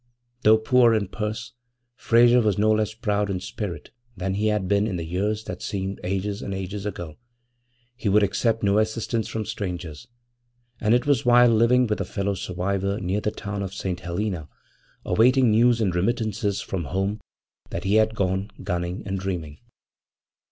[0.41, 1.53] Though poor in purse,
[1.95, 5.61] Frayser was no less proud in spirit than he had been in the years that
[5.61, 7.17] seemed ages and ages ago.
[7.95, 10.07] He would accept no assistance from strangers,
[10.79, 13.99] and it was while living with a fellow survivor near the town of St.
[13.99, 14.49] Helena,
[15.05, 17.21] awaiting news and remittances from home,
[17.69, 19.59] that he had gone gunning and dreaming.